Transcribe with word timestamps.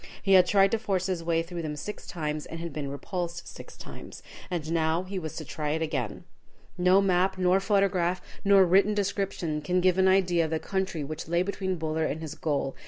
He 0.23 0.33
had 0.33 0.47
tried 0.47 0.71
to 0.71 0.79
force 0.79 1.05
his 1.05 1.23
way 1.23 1.43
through 1.43 1.61
them 1.61 1.75
six 1.75 2.07
times, 2.07 2.47
and 2.47 2.59
had 2.59 2.73
been 2.73 2.89
repulsed 2.89 3.47
six 3.47 3.77
times. 3.77 4.23
And 4.49 4.71
now 4.71 5.03
he 5.03 5.19
was 5.19 5.35
to 5.35 5.45
try 5.45 5.73
it 5.73 5.83
again. 5.83 6.23
No 6.75 7.01
map, 7.03 7.37
nor 7.37 7.59
photograph, 7.59 8.19
nor 8.43 8.65
written 8.65 8.95
description 8.95 9.61
can 9.61 9.79
give 9.79 9.99
an 9.99 10.07
idea 10.07 10.45
of 10.45 10.49
the 10.49 10.57
country 10.59 11.03
which 11.03 11.27
lay 11.27 11.43
between 11.43 11.75
Buller 11.75 12.05
and 12.05 12.19
his 12.19 12.33
goal. 12.33 12.75